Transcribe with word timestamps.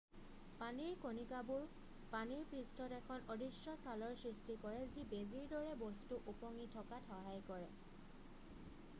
পানীৰ 0.59 0.93
কণিকাবোৰে 1.01 1.65
পানীৰ 2.13 2.47
পৃষ্ঠত 2.53 2.95
এখন 2.99 3.27
অদৃশ্য 3.35 3.75
ছালৰ 3.83 4.15
সৃষ্টি 4.21 4.55
কৰে 4.63 4.79
যি 4.95 5.03
বেজীৰ 5.11 5.45
দৰে 5.51 5.75
বস্তু 5.83 6.19
উপঙি 6.33 6.65
থকাত 6.77 7.03
সহায় 7.11 7.45
কৰে 7.51 7.69